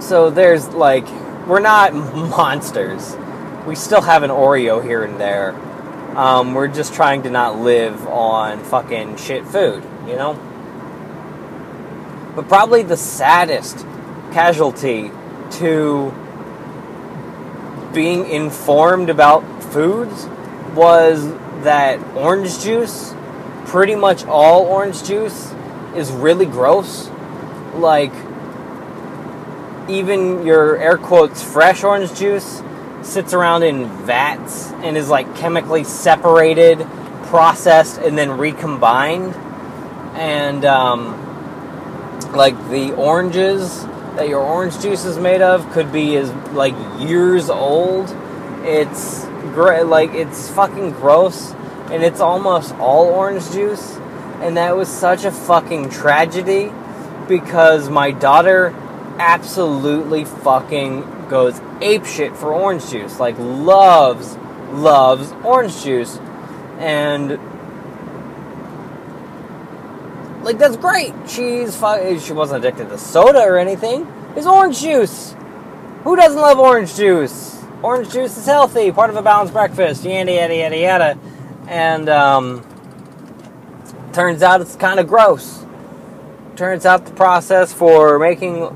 [0.00, 1.08] So there's like,
[1.46, 3.16] we're not monsters.
[3.66, 5.54] We still have an Oreo here and there.
[6.16, 10.34] Um, we're just trying to not live on fucking shit food, you know?
[12.36, 13.78] But probably the saddest
[14.32, 15.10] casualty
[15.52, 16.12] to
[17.92, 20.26] being informed about foods
[20.74, 21.24] was
[21.62, 23.14] that orange juice,
[23.66, 25.52] pretty much all orange juice,
[25.94, 27.10] is really gross.
[27.74, 28.12] Like,
[29.88, 32.62] even your air quotes fresh orange juice
[33.02, 36.78] sits around in vats and is like chemically separated,
[37.24, 39.34] processed, and then recombined.
[40.14, 41.20] And, um,
[42.32, 43.84] like the oranges
[44.16, 48.14] that your orange juice is made of could be as like years old.
[48.62, 51.52] It's great, like it's fucking gross,
[51.90, 53.96] and it's almost all orange juice,
[54.40, 56.72] and that was such a fucking tragedy
[57.28, 58.74] because my daughter
[59.18, 64.36] absolutely fucking goes ape shit for orange juice, like loves
[64.72, 66.18] loves orange juice,
[66.78, 67.38] and
[70.44, 71.14] like that's great.
[71.26, 71.74] She's
[72.24, 74.06] she wasn't addicted to soda or anything.
[74.36, 75.34] It's orange juice.
[76.04, 77.53] Who doesn't love orange juice?
[77.84, 80.04] Orange juice is healthy, part of a balanced breakfast.
[80.04, 81.18] Yada yada yada yada.
[81.68, 82.64] And um,
[84.14, 85.66] turns out it's kind of gross.
[86.56, 88.74] Turns out the process for making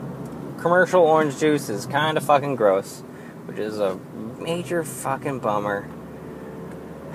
[0.61, 3.01] commercial orange juice is kind of fucking gross,
[3.47, 3.99] which is a
[4.39, 5.89] major fucking bummer.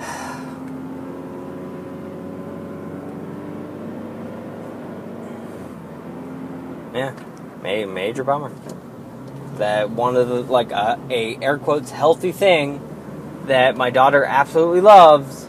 [6.92, 7.14] yeah,
[7.62, 8.50] major bummer.
[9.58, 12.80] That one of the like a, air quotes healthy thing
[13.46, 15.48] that my daughter absolutely loves.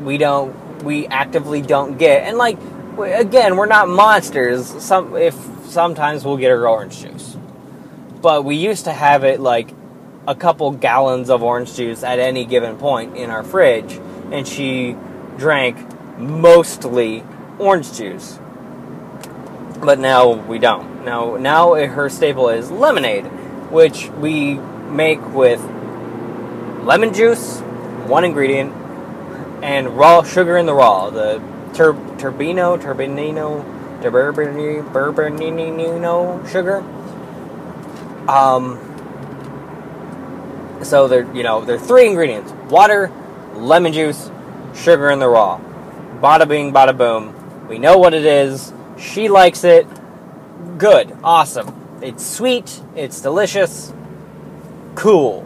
[0.00, 2.58] We don't, we actively don't get, and like
[2.98, 4.66] again, we're not monsters.
[4.82, 5.34] Some if
[5.66, 7.36] sometimes we'll get her orange juice,
[8.20, 9.74] but we used to have it like
[10.26, 13.98] a couple gallons of orange juice at any given point in our fridge,
[14.30, 14.96] and she
[15.36, 15.78] drank
[16.18, 17.24] mostly
[17.58, 18.38] orange juice
[19.80, 20.97] but now we don't.
[21.08, 23.24] Now, now her staple is lemonade,
[23.70, 24.56] which we
[24.90, 25.58] make with
[26.84, 27.60] lemon juice,
[28.06, 28.74] one ingredient,
[29.62, 31.08] and raw sugar in the raw.
[31.08, 31.42] The
[31.72, 33.64] tur- turbino, turbinino,
[34.02, 34.84] turbinino
[36.46, 36.84] sugar.
[38.30, 38.78] Um.
[40.84, 43.10] So they're you know they're three ingredients: water,
[43.54, 44.30] lemon juice,
[44.74, 45.58] sugar in the raw.
[46.20, 47.66] Bada bing, bada boom.
[47.66, 49.86] We know what it is she likes it.
[50.78, 51.16] Good.
[51.24, 51.98] Awesome.
[52.02, 52.80] It's sweet.
[52.94, 53.92] It's delicious.
[54.94, 55.44] Cool.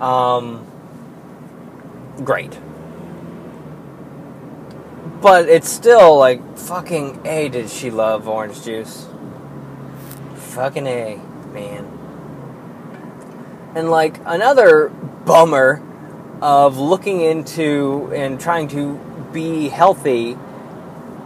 [0.00, 0.66] Um,
[2.24, 2.58] great.
[5.20, 9.06] But it's still like fucking A did she love orange juice.
[10.36, 11.20] Fucking A,
[11.52, 11.84] man.
[13.74, 15.82] And like another bummer
[16.40, 18.98] of looking into and trying to
[19.34, 20.38] be healthy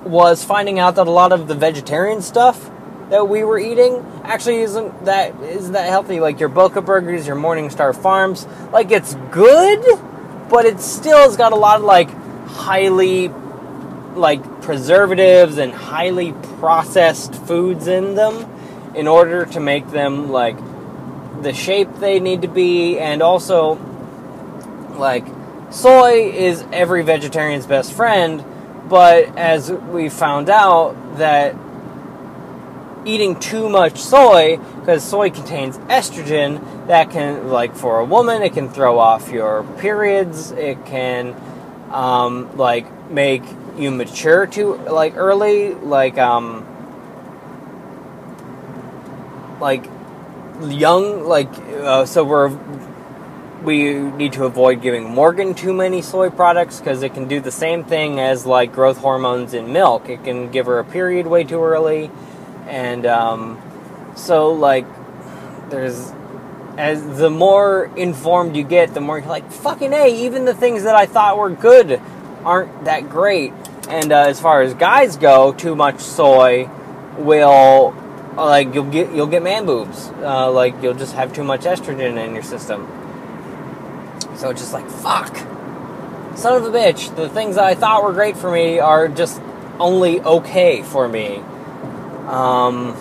[0.02, 2.69] was finding out that a lot of the vegetarian stuff
[3.10, 6.20] that we were eating actually isn't that isn't that healthy.
[6.20, 9.84] Like your Boca Burgers, your Morningstar Farms, like it's good,
[10.48, 12.10] but it still has got a lot of like
[12.46, 13.28] highly
[14.14, 18.46] like preservatives and highly processed foods in them
[18.94, 20.56] in order to make them like
[21.42, 23.74] the shape they need to be and also
[24.96, 25.24] like
[25.70, 28.44] soy is every vegetarian's best friend
[28.88, 31.54] but as we found out that
[33.04, 38.52] eating too much soy because soy contains estrogen that can like for a woman it
[38.52, 41.34] can throw off your periods it can
[41.90, 43.42] um, like make
[43.76, 46.66] you mature too like early like um
[49.60, 49.84] like
[50.62, 52.48] young like uh, so we're
[53.62, 57.50] we need to avoid giving Morgan too many soy products because it can do the
[57.50, 60.08] same thing as like growth hormones in milk.
[60.08, 62.10] It can give her a period way too early,
[62.70, 63.60] and um,
[64.16, 64.86] so like
[65.70, 66.12] there's
[66.78, 70.24] as the more informed you get, the more you're like fucking a.
[70.24, 72.00] Even the things that I thought were good
[72.44, 73.52] aren't that great.
[73.88, 76.70] And uh, as far as guys go, too much soy
[77.18, 77.94] will
[78.36, 80.08] like you'll get you'll get man boobs.
[80.22, 82.88] Uh, like you'll just have too much estrogen in your system.
[84.36, 85.36] So it's just like, fuck.
[86.36, 87.14] Son of a bitch.
[87.14, 89.42] The things I thought were great for me are just
[89.78, 91.42] only okay for me.
[92.30, 92.94] Um,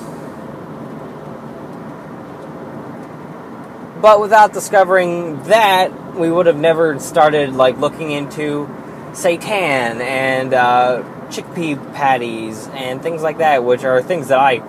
[4.01, 8.67] but without discovering that, we would have never started like looking into
[9.11, 14.63] seitan and uh, chickpea patties and things like that, which are things that I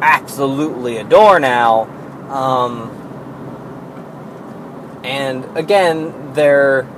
[0.00, 1.82] absolutely adore now.
[2.30, 2.90] Um,
[5.04, 6.88] and again, they're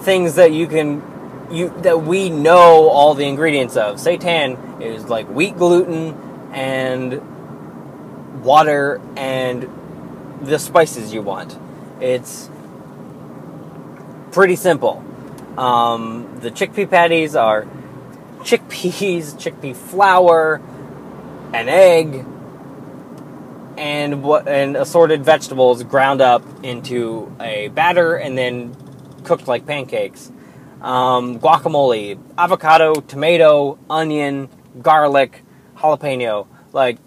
[0.00, 1.02] things that you can
[1.50, 3.96] you that we know all the ingredients of.
[3.96, 7.20] Seitan is like wheat gluten and
[8.42, 9.68] water and
[10.42, 11.58] the spices you want.
[12.00, 12.50] It's
[14.30, 15.04] pretty simple.
[15.56, 17.66] Um, the chickpea patties are
[18.40, 20.60] chickpeas, chickpea flour,
[21.52, 22.24] an egg,
[23.76, 28.76] and what and assorted vegetables ground up into a batter and then
[29.24, 30.30] cooked like pancakes.
[30.80, 34.48] Um, guacamole, avocado, tomato, onion,
[34.80, 35.42] garlic,
[35.78, 36.98] jalapeno, like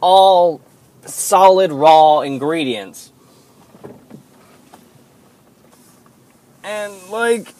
[0.00, 0.60] all
[1.04, 3.12] solid raw ingredients.
[6.64, 7.54] And like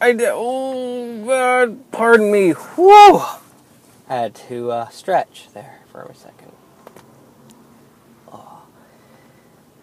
[0.00, 3.22] I did, oh God, pardon me, whew,
[4.08, 6.52] had to uh, stretch there for a second.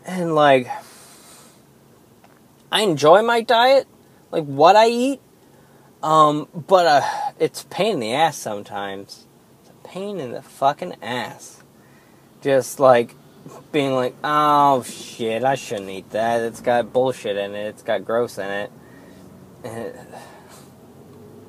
[0.06, 0.70] and like
[2.72, 3.88] I enjoy my diet,
[4.32, 5.22] like what I eat.
[6.04, 7.02] Um, but uh,
[7.40, 9.28] it's pain in the ass sometimes.
[9.62, 11.64] It's a pain in the fucking ass.
[12.42, 13.16] Just like
[13.72, 16.42] being like, oh shit, I shouldn't eat that.
[16.42, 17.68] It's got bullshit in it.
[17.68, 18.70] It's got gross in
[19.64, 19.96] it.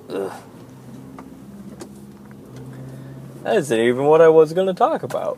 [3.43, 5.37] That isn't even what I was going to talk about.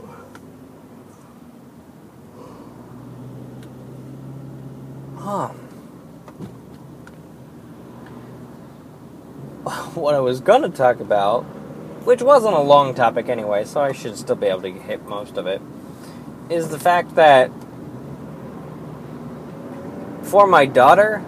[5.16, 5.52] Huh.
[9.94, 11.42] What I was gonna talk about,
[12.04, 15.38] which wasn't a long topic anyway, so I should still be able to hit most
[15.38, 15.62] of it,
[16.50, 17.50] is the fact that
[20.22, 21.24] for my daughter,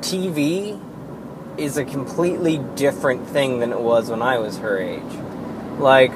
[0.00, 0.78] TV
[1.56, 5.02] is a completely different thing than it was when I was her age.
[5.78, 6.12] Like,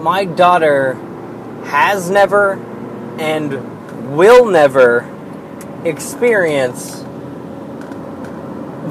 [0.00, 0.94] my daughter
[1.66, 2.54] has never
[3.20, 5.02] and will never
[5.88, 7.04] experience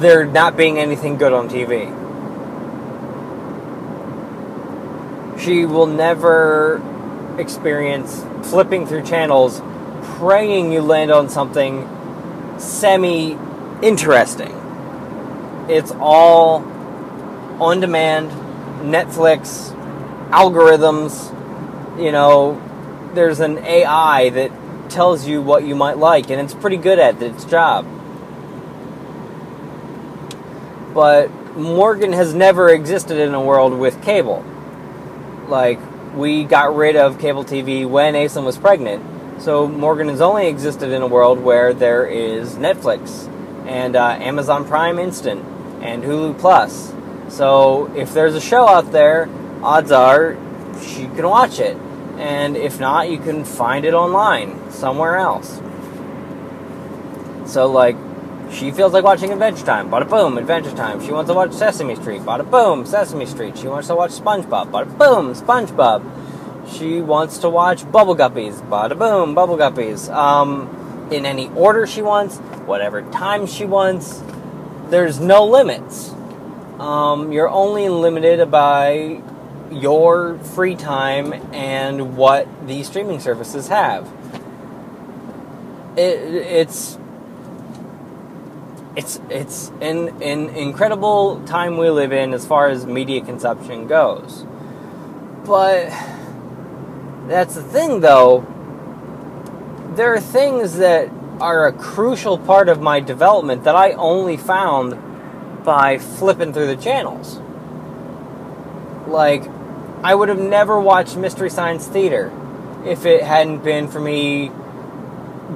[0.00, 1.94] there not being anything good on TV.
[5.40, 6.82] She will never
[7.38, 9.62] experience flipping through channels,
[10.18, 11.88] praying you land on something
[12.58, 13.38] semi
[13.82, 14.54] interesting.
[15.68, 16.64] It's all
[17.60, 18.30] on demand,
[18.82, 19.74] Netflix,
[20.30, 21.34] algorithms,
[22.02, 22.60] you know,
[23.14, 24.52] there's an AI that
[24.90, 27.86] tells you what you might like, and it's pretty good at its job.
[30.94, 34.44] But Morgan has never existed in a world with cable.
[35.46, 35.78] Like,
[36.14, 39.04] we got rid of cable TV when Asen was pregnant.
[39.40, 43.28] So Morgan has only existed in a world where there is Netflix
[43.66, 45.44] and uh, Amazon Prime Instant
[45.80, 46.92] and Hulu Plus.
[47.28, 49.28] So if there's a show out there,
[49.62, 50.36] odds are
[50.82, 51.76] she can watch it
[52.18, 55.60] and if not, you can find it online somewhere else.
[57.46, 57.96] So, like,
[58.52, 61.04] she feels like watching Adventure Time, bada boom, Adventure Time.
[61.04, 63.56] She wants to watch Sesame Street, bada boom, Sesame Street.
[63.56, 66.02] She wants to watch SpongeBob, bada boom, SpongeBob.
[66.76, 70.12] She wants to watch Bubble Guppies, bada boom, Bubble Guppies.
[70.12, 74.22] Um, in any order she wants, whatever time she wants.
[74.90, 76.10] There's no limits.
[76.78, 79.22] Um, you're only limited by
[79.70, 84.10] your free time and what the streaming services have.
[85.96, 86.98] It, it's
[88.96, 94.44] it's it's an, an incredible time we live in as far as media consumption goes.
[95.44, 95.90] But
[97.28, 98.46] that's the thing, though.
[99.94, 101.10] There are things that
[101.40, 104.96] are a crucial part of my development that I only found
[105.64, 107.40] by flipping through the channels.
[109.06, 109.44] Like,
[110.02, 112.32] I would have never watched Mystery Science Theater
[112.84, 114.52] if it hadn't been for me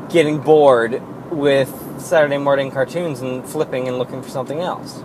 [0.08, 5.02] getting bored with Saturday morning cartoons and flipping and looking for something else.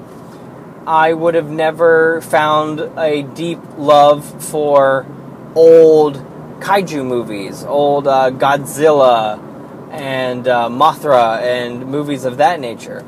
[0.87, 5.05] I would have never found a deep love for
[5.53, 6.15] old
[6.59, 9.43] kaiju movies, old uh, Godzilla
[9.91, 13.05] and uh, Mothra and movies of that nature.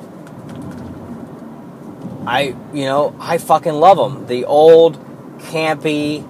[2.28, 4.28] I, you know, I fucking love them.
[4.28, 5.04] The old,
[5.40, 6.26] campy,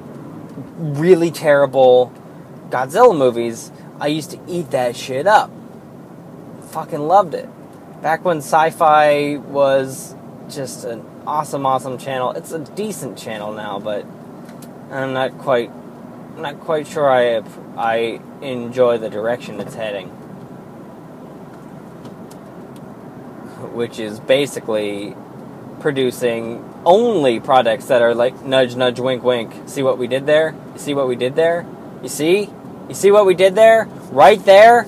[0.78, 2.14] really terrible
[2.70, 5.52] Godzilla movies, I used to eat that shit up.
[6.72, 7.50] Fucking loved it.
[8.02, 10.16] Back when sci fi was
[10.50, 12.32] just an awesome, awesome channel.
[12.32, 14.06] It's a decent channel now, but
[14.92, 15.70] I'm not quite.
[16.36, 17.44] I'm not quite sure I
[17.76, 20.08] I enjoy the direction it's heading,
[23.74, 25.16] which is basically
[25.82, 29.54] producing only products that are like nudge, nudge, wink, wink.
[29.68, 30.56] See what we did there?
[30.74, 31.66] You see what we did there?
[32.02, 32.50] You see?
[32.88, 33.86] You see what we did there?
[34.12, 34.86] Right there?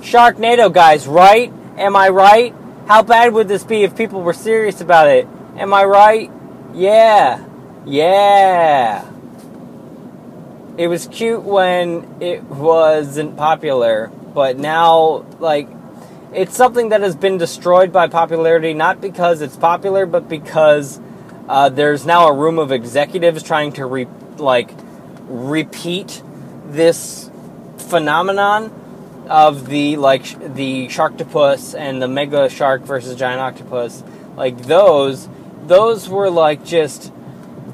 [0.00, 1.52] Sharknado, guys, right?
[1.76, 2.54] Am I right?
[2.86, 5.26] How bad would this be if people were serious about it?
[5.56, 6.30] Am I right?
[6.72, 7.44] Yeah.
[7.84, 9.04] Yeah.
[10.76, 15.68] It was cute when it wasn't popular, but now, like,
[16.32, 21.00] it's something that has been destroyed by popularity, not because it's popular, but because
[21.48, 24.70] uh, there's now a room of executives trying to, re- like,
[25.28, 26.22] repeat
[26.66, 27.30] this
[27.78, 28.72] phenomenon
[29.28, 34.02] of the like sh- the sharktopus and the mega shark versus giant octopus.
[34.36, 35.28] Like those
[35.66, 37.12] those were like just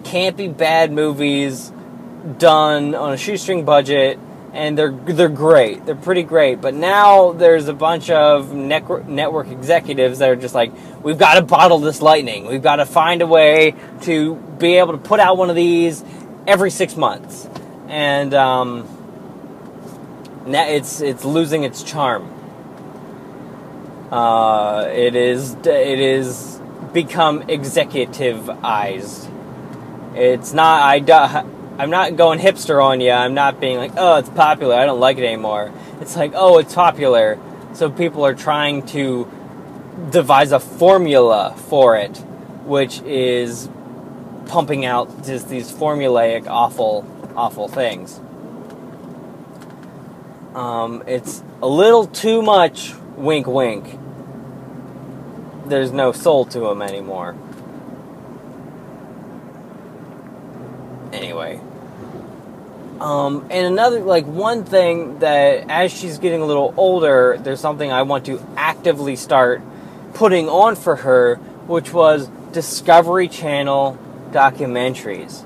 [0.03, 1.73] campy bad movies
[2.39, 4.19] done on a shoestring budget
[4.55, 9.49] and they're they're great they're pretty great but now there's a bunch of network network
[9.49, 13.21] executives that are just like we've got to bottle this lightning we've got to find
[13.21, 16.05] a way to be able to put out one of these
[16.47, 17.49] every six months
[17.89, 18.89] and um,
[20.47, 22.31] it's it's losing its charm.
[24.11, 26.61] Uh, it is it is
[26.93, 29.31] become executiveized.
[30.17, 31.01] It's not I
[31.79, 33.11] I'm not going hipster on you.
[33.11, 34.77] I'm not being like oh it's popular.
[34.77, 35.73] I don't like it anymore.
[36.01, 37.39] It's like oh it's popular.
[37.73, 39.29] So people are trying to
[40.11, 42.17] devise a formula for it,
[42.65, 43.69] which is
[44.47, 47.05] pumping out just these formulaic awful
[47.35, 48.21] awful things.
[50.55, 53.99] Um, it's a little too much wink wink.
[55.67, 57.35] There's no soul to him anymore.
[61.13, 61.61] Anyway.
[63.01, 67.91] Um, and another, like, one thing that as she's getting a little older, there's something
[67.91, 69.63] I want to actively start
[70.15, 71.37] putting on for her,
[71.67, 73.99] which was Discovery Channel
[74.31, 75.45] documentaries.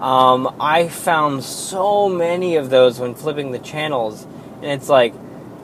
[0.00, 4.26] Um, I found so many of those when flipping the channels
[4.62, 5.14] and it's like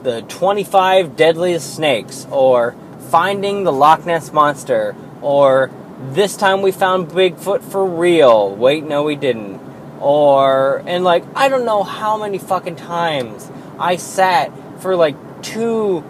[0.03, 2.75] the 25 deadliest snakes, or
[3.09, 5.71] finding the Loch Ness monster, or
[6.11, 8.53] this time we found Bigfoot for real.
[8.55, 9.61] Wait, no, we didn't.
[10.03, 13.49] Or, and like, I don't know how many fucking times
[13.79, 14.51] I sat
[14.81, 16.03] for like two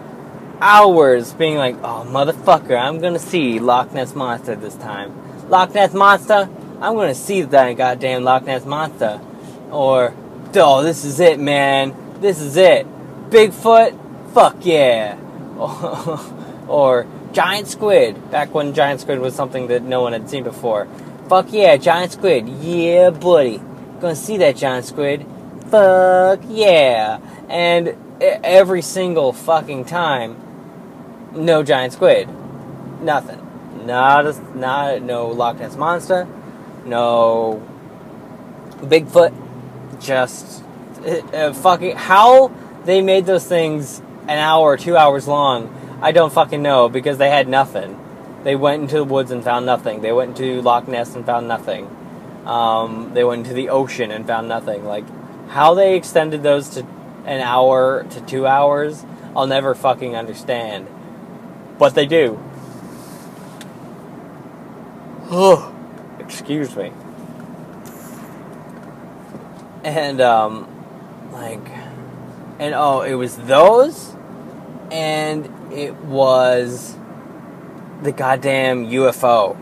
[0.60, 5.48] hours being like, oh, motherfucker, I'm gonna see Loch Ness Monster this time.
[5.48, 6.48] Loch Ness Monster?
[6.80, 9.20] I'm gonna see that goddamn Loch Ness Monster.
[9.70, 10.12] Or,
[10.56, 12.86] oh, this is it, man this is it.
[13.30, 15.18] Bigfoot, fuck yeah.
[16.68, 20.88] or giant squid, back when giant squid was something that no one had seen before.
[21.28, 22.48] Fuck yeah, giant squid.
[22.48, 23.60] Yeah, buddy.
[24.04, 25.24] Gonna see that giant squid.
[25.70, 27.20] Fuck yeah.
[27.48, 30.36] And every single fucking time,
[31.32, 32.28] no giant squid.
[33.00, 33.40] Nothing.
[33.86, 36.28] Not a, not no Loch Ness monster.
[36.84, 37.66] No
[38.82, 39.32] Bigfoot.
[40.02, 40.62] Just
[41.32, 42.48] uh, fucking how
[42.84, 47.16] they made those things an hour or two hours long, I don't fucking know because
[47.16, 47.98] they had nothing.
[48.42, 50.02] They went into the woods and found nothing.
[50.02, 52.03] They went into Loch Ness and found nothing.
[52.46, 54.84] Um, they went into the ocean and found nothing.
[54.84, 55.04] Like
[55.48, 56.86] how they extended those to
[57.24, 60.86] an hour to two hours, I'll never fucking understand.
[61.78, 62.38] But they do.
[66.18, 66.92] Excuse me.
[69.82, 70.68] And um,
[71.32, 71.68] like
[72.58, 74.14] and oh it was those
[74.90, 76.96] and it was
[78.02, 79.58] the goddamn UFO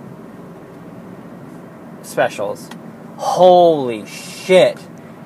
[2.06, 2.68] specials.
[3.16, 4.78] Holy shit,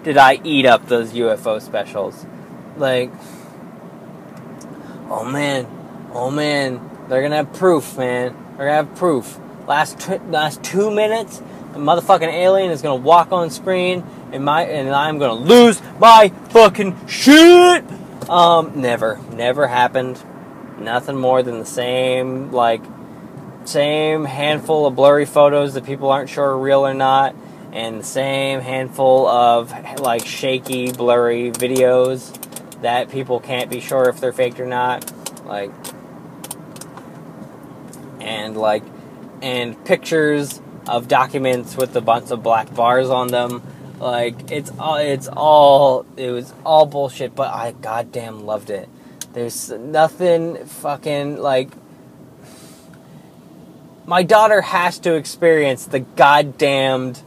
[0.03, 2.27] did I eat up those UFO specials?
[2.77, 3.11] Like,
[5.09, 5.67] oh man,
[6.13, 8.37] oh man, they're gonna have proof, man.
[8.57, 9.39] They're gonna have proof.
[9.67, 11.39] Last t- last two minutes,
[11.73, 16.33] the motherfucking alien is gonna walk on screen, and my and I'm gonna lose my
[16.51, 17.85] fucking shit.
[18.29, 20.23] Um, never, never happened.
[20.79, 22.83] Nothing more than the same like
[23.69, 27.35] same handful of blurry photos that people aren't sure are real or not,
[27.73, 32.33] and the same handful of like shaky, blurry videos
[32.83, 35.11] that people can't be sure if they're faked or not.
[35.45, 35.71] Like,
[38.21, 38.83] and like,
[39.43, 43.63] and pictures of documents with a bunch of black bars on them.
[43.99, 48.89] Like, it's all, it's all, it was all bullshit, but I goddamn loved it.
[49.33, 51.71] There's nothing fucking like
[54.07, 57.23] my daughter has to experience the goddamned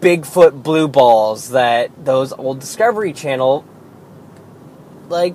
[0.00, 3.64] Bigfoot blue balls that those old Discovery Channel
[5.08, 5.34] like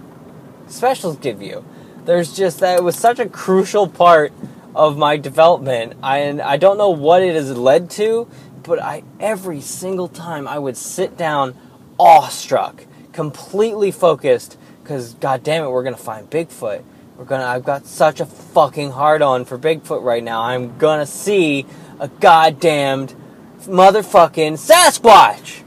[0.67, 1.63] specials give you.
[2.05, 4.33] There's just that it was such a crucial part
[4.75, 5.93] of my development.
[6.01, 8.27] I and I don't know what it has led to,
[8.63, 11.55] but I every single time I would sit down
[11.99, 16.83] awestruck, completely focused cuz god damn it we're going to find Bigfoot
[17.21, 17.45] we're gonna.
[17.45, 20.41] I've got such a fucking hard on for Bigfoot right now.
[20.41, 21.67] I'm gonna see
[21.99, 23.13] a goddamned
[23.59, 25.61] motherfucking Sasquatch,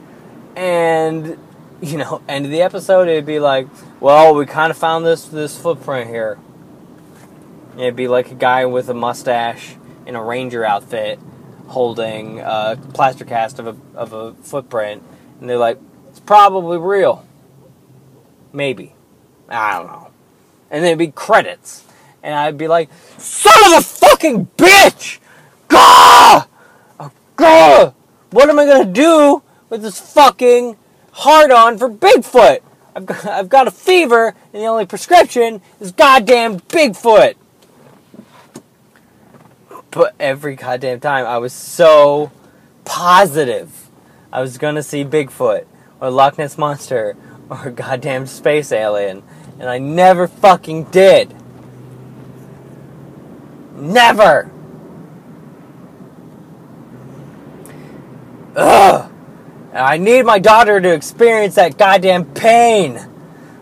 [0.56, 1.38] and
[1.80, 3.68] you know, end of the episode, it'd be like,
[4.00, 6.40] well, we kind of found this this footprint here.
[7.76, 9.76] It'd be like a guy with a mustache
[10.06, 11.20] in a ranger outfit
[11.68, 15.04] holding a plaster cast of a of a footprint,
[15.38, 15.78] and they're like,
[16.08, 17.24] it's probably real.
[18.52, 18.96] Maybe.
[19.48, 20.13] I don't know
[20.74, 21.84] and then it'd be credits.
[22.24, 25.18] And I'd be like, son of a fucking bitch!
[25.68, 26.48] Gah!
[26.98, 27.92] Oh, gah!
[28.30, 30.76] What am I gonna do with this fucking
[31.12, 32.58] hard on for Bigfoot?
[32.96, 37.36] I've got, I've got a fever, and the only prescription is goddamn Bigfoot.
[39.92, 42.32] But every goddamn time, I was so
[42.84, 43.90] positive
[44.32, 45.66] I was gonna see Bigfoot,
[46.00, 47.16] or Loch Ness Monster,
[47.48, 49.22] or goddamn space alien
[49.58, 51.34] and I never fucking did.
[53.76, 54.50] Never!
[58.56, 59.10] Ugh!
[59.70, 63.00] And I need my daughter to experience that goddamn pain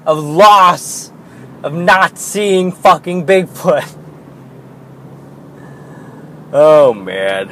[0.04, 1.10] of loss
[1.62, 3.98] of not seeing fucking Bigfoot.
[6.54, 7.48] Oh man.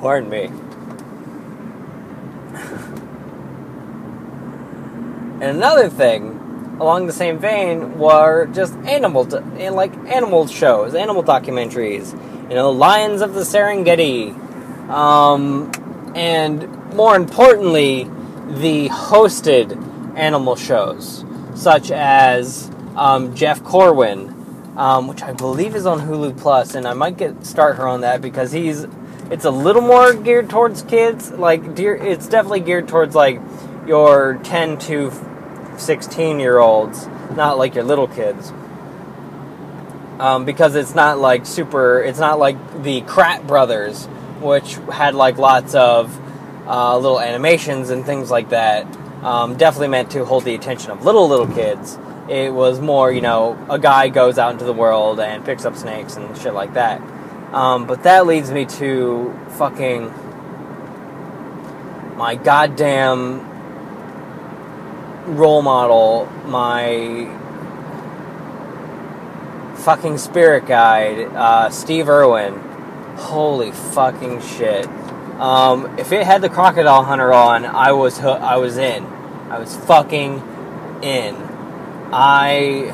[0.00, 0.50] Pardon me.
[5.42, 6.38] And another thing,
[6.78, 12.12] along the same vein, were just animal, like animal shows, animal documentaries.
[12.48, 14.38] You know, Lions of the Serengeti,
[14.88, 15.72] um,
[16.14, 21.24] and more importantly, the hosted animal shows,
[21.56, 24.28] such as um, Jeff Corwin,
[24.76, 28.02] um, which I believe is on Hulu Plus, and I might get start her on
[28.02, 28.86] that because he's
[29.28, 31.32] it's a little more geared towards kids.
[31.32, 33.40] Like, dear, it's definitely geared towards like
[33.88, 35.10] your 10 to
[35.80, 38.52] 16 year olds, not like your little kids.
[40.18, 44.06] Um, because it's not like super, it's not like the Kratt Brothers,
[44.40, 46.18] which had like lots of
[46.66, 48.86] uh, little animations and things like that.
[49.24, 51.98] Um, definitely meant to hold the attention of little, little kids.
[52.28, 55.76] It was more, you know, a guy goes out into the world and picks up
[55.76, 57.00] snakes and shit like that.
[57.52, 60.12] Um, but that leads me to fucking
[62.16, 63.40] my goddamn
[65.26, 67.28] role model, my
[69.76, 72.54] fucking spirit guide, uh, Steve Irwin.
[73.16, 74.86] Holy fucking shit!
[75.38, 79.04] Um, if it had the Crocodile Hunter on, I was I was in.
[79.50, 80.42] I was fucking
[81.02, 81.36] in.
[82.12, 82.92] I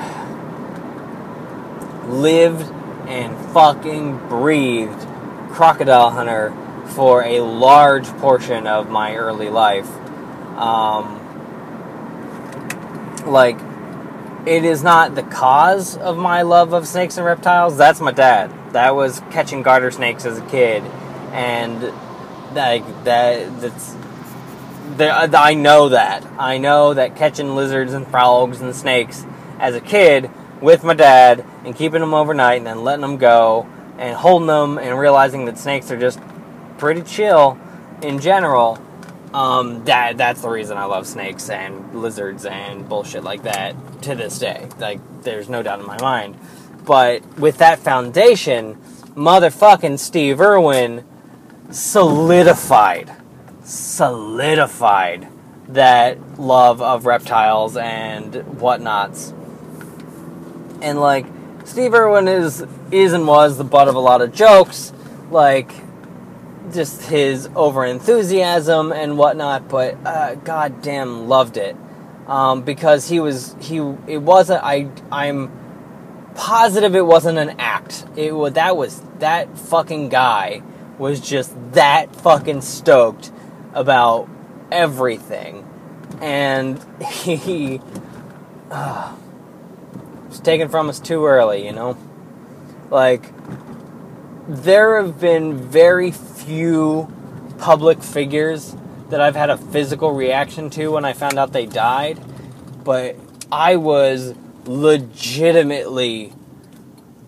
[2.06, 2.72] lived
[3.06, 5.06] and fucking breathed
[5.50, 6.54] Crocodile Hunter
[6.88, 9.90] for a large portion of my early life.
[10.56, 11.17] Um,
[13.28, 13.58] like
[14.46, 17.76] it is not the cause of my love of snakes and reptiles.
[17.76, 18.52] That's my dad.
[18.72, 20.82] That was catching garter snakes as a kid,
[21.32, 21.82] and
[22.54, 23.60] like that.
[23.60, 23.94] That's.
[25.00, 26.24] I know that.
[26.38, 29.24] I know that catching lizards and frogs and snakes
[29.58, 33.68] as a kid with my dad and keeping them overnight and then letting them go
[33.98, 36.18] and holding them and realizing that snakes are just
[36.78, 37.58] pretty chill
[38.02, 38.82] in general
[39.34, 44.14] Um, that that's the reason I love snakes and lizards and bullshit like that to
[44.14, 44.68] this day.
[44.78, 46.36] Like, there's no doubt in my mind.
[46.86, 48.76] But with that foundation,
[49.14, 51.04] motherfucking Steve Irwin
[51.70, 53.14] solidified,
[53.64, 55.28] solidified
[55.68, 59.34] that love of reptiles and whatnots.
[60.80, 61.26] And like,
[61.64, 64.94] Steve Irwin is is and was the butt of a lot of jokes,
[65.30, 65.70] like
[66.72, 69.68] just his over enthusiasm and whatnot.
[69.68, 71.76] But uh, goddamn, loved it
[72.26, 73.76] um, because he was he.
[74.06, 74.62] It wasn't.
[74.62, 75.50] I I'm
[76.34, 78.04] positive it wasn't an act.
[78.16, 80.62] It was that was that fucking guy
[80.98, 83.30] was just that fucking stoked
[83.74, 84.28] about
[84.70, 85.66] everything,
[86.20, 87.80] and he.
[88.70, 89.14] Uh,
[90.28, 91.96] was taken from us too early, you know?
[92.90, 93.32] Like,
[94.46, 96.10] there have been very
[96.48, 97.06] few
[97.58, 98.74] public figures
[99.10, 102.18] that I've had a physical reaction to when I found out they died,
[102.84, 103.16] but
[103.52, 104.34] I was
[104.64, 106.32] legitimately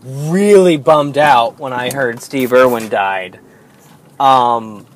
[0.02, 3.40] really bummed out when I heard Steve Irwin died.
[4.18, 4.86] Um,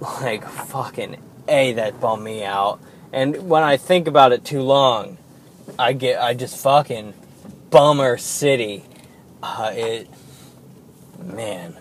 [0.00, 1.16] like, fucking
[1.48, 2.80] A, that bummed me out.
[3.14, 5.16] And when I think about it too long,
[5.78, 7.14] I get, I just fucking
[7.70, 8.84] bummer city.
[9.42, 10.10] Uh, it,
[11.18, 11.74] man,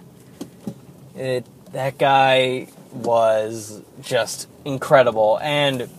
[1.14, 5.90] it that guy was just incredible and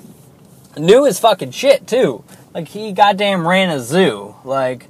[0.76, 2.24] knew his fucking shit too.
[2.54, 4.34] Like he goddamn ran a zoo.
[4.44, 4.88] Like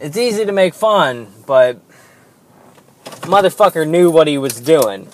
[0.00, 1.80] it's easy to make fun, but
[3.22, 5.08] motherfucker knew what he was doing.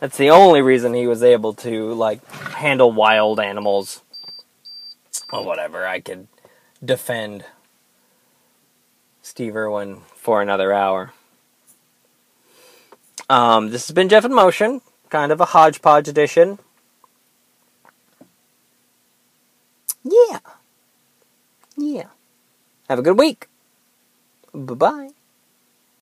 [0.00, 4.02] That's the only reason he was able to like handle wild animals.
[5.32, 5.86] Well, whatever.
[5.86, 6.26] I could
[6.84, 7.44] defend
[9.22, 11.12] Steve Irwin for another hour.
[13.30, 16.58] Um, this has been Jeff in Motion, kind of a hodgepodge edition.
[20.04, 20.40] Yeah.
[21.76, 22.08] Yeah.
[22.88, 23.48] Have a good week.
[24.52, 25.10] Bye bye.